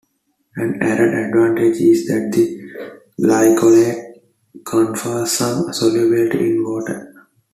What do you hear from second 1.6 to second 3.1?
is that the